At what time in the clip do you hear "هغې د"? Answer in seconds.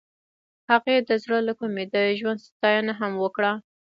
0.69-1.09